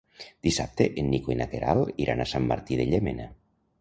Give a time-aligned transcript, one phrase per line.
[0.45, 3.29] Dissabte en Nico i na Queralt iran a Sant Martí de Llémena.